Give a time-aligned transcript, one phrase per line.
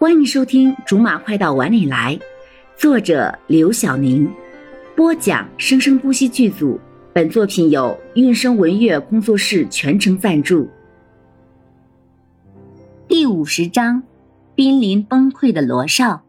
[0.00, 2.16] 欢迎收听《竹马快到碗里来》，
[2.76, 4.32] 作者刘晓宁，
[4.94, 6.78] 播讲生生不息剧组。
[7.12, 10.68] 本作品由韵声文乐工作室全程赞助。
[13.08, 14.04] 第五十章：
[14.54, 16.22] 濒临崩溃的罗少。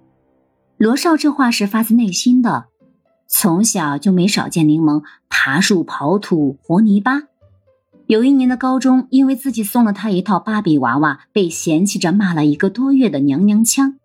[0.77, 2.65] 罗少这话是发自内心的，
[3.27, 7.28] 从小就没少见柠檬爬树、刨土、和泥巴。
[8.09, 13.99] 有一年的高中，因为自己送了他一套芭比娃娃，被嫌弃着骂了一个多月的娘娘腔。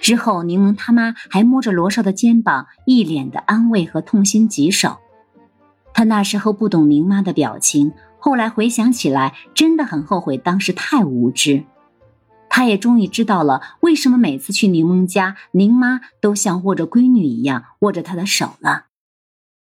[0.00, 4.96] 之后，柠檬他妈还摸着罗少的肩膀，一脸的安慰和痛心疾首。
[5.92, 11.64] 他那时候不懂宁妈的表情，后来回想起来，真的很后悔当时太无知。
[12.48, 18.86] 他也终于知道了为什么每次去柠檬家，宁妈都像握着闺女一样握着他的手了。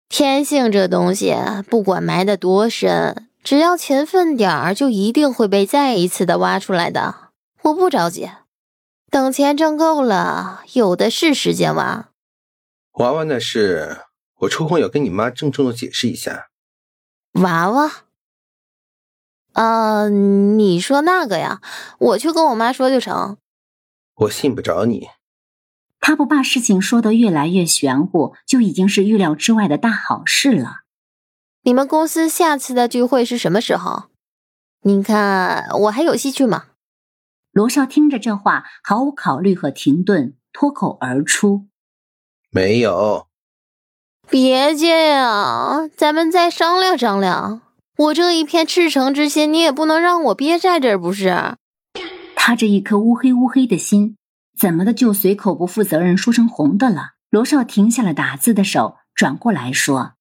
[0.07, 1.35] 天性这东西，
[1.69, 3.25] 不管埋得多深。
[3.43, 7.31] 只要勤奋点儿，就一定会被再一次的挖出来的。
[7.63, 8.29] 我不着急，
[9.09, 12.09] 等钱挣够了，有的是时间挖。
[12.93, 14.05] 娃娃那事，
[14.39, 16.49] 我抽空要跟你妈郑重的解释一下。
[17.33, 17.91] 娃娃？
[19.53, 21.61] 呃，你说那个呀？
[21.97, 23.37] 我去跟我妈说就成。
[24.15, 25.07] 我信不着你。
[25.99, 30.81] 他不把事情说得越来越玄乎，就已经是预料之外的大好事了。
[31.63, 34.03] 你们公司下次的聚会是什么时候？
[34.81, 36.67] 您看我还有戏去吗？
[37.51, 41.67] 罗少听着这话，毫无考虑和停顿，脱口而出
[42.49, 43.27] ：“没有。”
[44.29, 47.61] 别介呀，咱们再商量商量。
[47.97, 51.55] 我这一片赤诚之心，你也不能让我憋在这儿，不是？
[52.35, 54.15] 他这一颗乌黑乌黑的心，
[54.57, 57.15] 怎么的就随口不负责任说成红的了？
[57.29, 60.13] 罗少停下了打字的手，转过来说。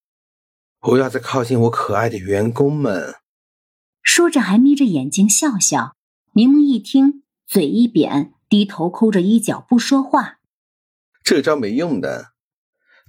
[0.81, 3.15] 不要再靠近我可爱的员工们！
[4.01, 5.93] 说着还眯着眼睛笑笑。
[6.33, 10.37] 柠檬一听，嘴一扁，低头抠着衣角不说话。
[11.21, 12.27] 这招没用的，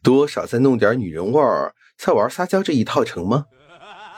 [0.02, 3.46] 多少再弄点女人味儿，再玩撒娇这一套成吗？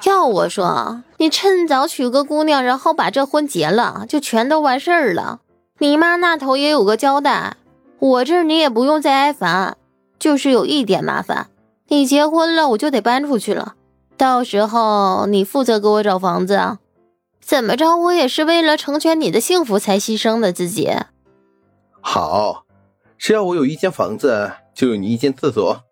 [0.04, 5.42] 要我说，你趁早娶个姑娘，然后把这婚结了，就全都完事儿了。
[5.78, 7.58] 你妈那头也有个交代，
[7.98, 9.76] 我这儿你也不用再挨烦，
[10.18, 11.50] 就是有一点麻烦。
[11.92, 13.75] 你结婚了，我就得搬出去了。
[14.16, 16.78] 到时候你负责给我找房子啊？
[17.38, 20.88] 怎么着，我也是为了成全你的幸福才牺牲的自己。
[22.00, 22.64] 好，
[23.19, 25.82] 只要我有一间房子，就有你一间厕所。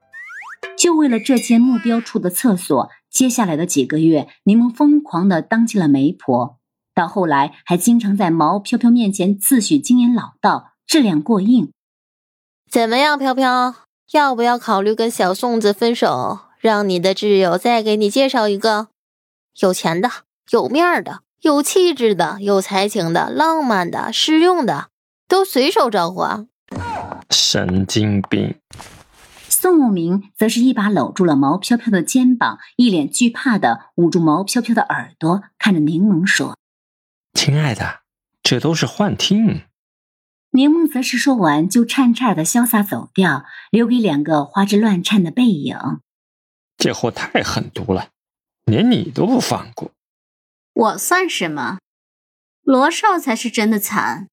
[0.75, 6.56] 就为了这间目标处的厕所，接下来的几个月，柠檬疯狂的当起了媒婆，
[6.94, 11.71] 到后来还经常在毛飘飘面前自诩经验老道、质量过硬。
[12.71, 13.75] 怎么样，飘飘？
[14.12, 18.88] 要不要考虑跟小宋子分手，让你的挚友再给你介绍一个
[19.60, 20.10] 有钱的、
[20.50, 24.88] 有面的、有气质的、有才情的、浪漫的、实用的，
[25.28, 26.47] 都随手招呼啊！
[27.31, 28.56] 神经病！
[29.49, 36.56] 宋武明则是一把搂住了毛飘飘的肩膀，一脸惧怕的捂住毛飘飘的耳朵，看着柠檬说
[37.34, 38.00] ：“亲爱的，
[38.43, 39.62] 这都是幻听。”
[40.53, 45.77] 柠檬则是说完，就颤颤的潇洒走掉，留给两个花枝乱颤的背影。
[46.77, 48.09] 这货太狠毒了，
[48.65, 49.93] 连你都不放过。
[50.75, 51.78] 我算什么？
[52.65, 54.27] 罗少才是真的惨。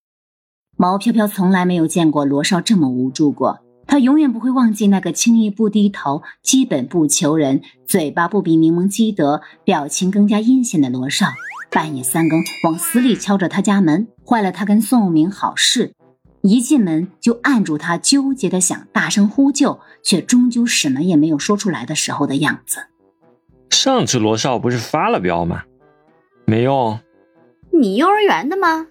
[0.75, 11.27] 毛飘飘从来没有见过罗少这么无助过，他永远不会忘记那个轻易不低头、基本不求人、嘴巴不比柠檬积德、表情更加阴险的罗少。
[11.69, 15.93] 半夜三更往死里敲着他家门，坏了他跟宋明好事。
[16.49, 22.87] 一进门就按住他，纠结的想大声呼救，却终究什么也没有说出来的时候的样子。
[23.69, 25.63] 上次罗少不是发了飙吗？
[26.45, 27.01] 没用。
[27.73, 28.87] 你幼儿园的吗？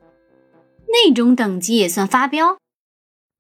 [0.89, 2.59] 那种等级也算发飙？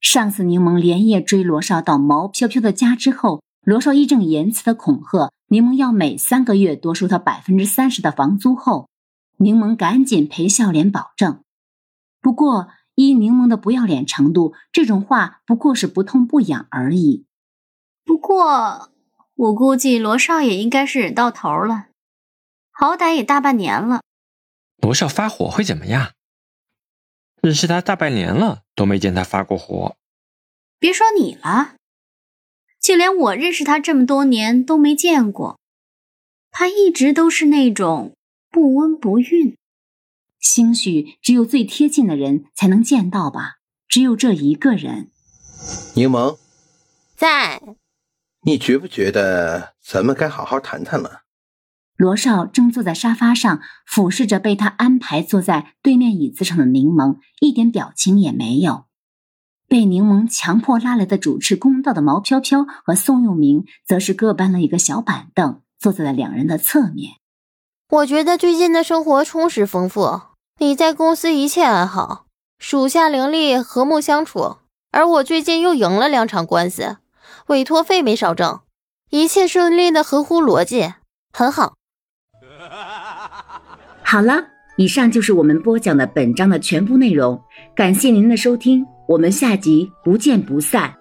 [0.00, 8.88] 上次柠檬连夜追罗少到毛飘飘的家之后，罗少义正言辞的恐吓柠檬要每三个月多收他百分之三十的房租后，
[9.36, 11.40] 柠檬赶紧赔笑脸保证。
[12.22, 12.68] 不过。
[12.96, 17.24] 依柠檬的不要脸程度，这种话不过是不痛不痒而已。
[18.04, 18.90] 不过，
[19.34, 21.86] 我估计罗少爷应该是忍到头了，
[22.72, 24.00] 好歹也大半年了。
[24.78, 26.12] 罗少发火会怎么样？
[27.42, 29.96] 认识他大半年了，都没见他发过火。
[30.78, 31.76] 别说你了，
[32.80, 35.58] 就连我认识他这么多年都没见过，
[36.50, 38.16] 他一直都是那种
[38.50, 39.54] 不温不愠。
[40.46, 43.56] 兴许只有最贴近的人才能见到吧，
[43.88, 45.10] 只有这一个人。
[45.94, 46.38] 柠檬，
[47.16, 47.60] 在。
[48.42, 51.22] 你觉不觉得咱们该好好谈谈了？
[51.96, 58.84] 罗少正坐在沙发上，俯视着被他安排坐在对面椅子上的柠檬，一点表情也没有。
[59.68, 67.14] 被柠檬强迫拉来的主持公道的毛飘飘和宋佑明，则是各搬了一个小板凳，坐在了两人的侧面。
[67.88, 70.20] 我觉得最近的生活充实丰富，
[70.58, 72.24] 你在公司一切安好，
[72.58, 74.56] 属下伶俐和睦相处，
[74.90, 76.96] 而我最近又赢了两场官司，
[77.48, 78.60] 委托费没少挣，
[79.10, 80.94] 一切顺利的合乎逻辑，
[81.30, 81.74] 很好。
[84.02, 84.46] 好了，
[84.78, 87.38] 以上就是我们播讲的本章的全部内容，
[87.74, 88.86] 感谢您的收听。
[89.08, 90.96] 我们下集不见不散。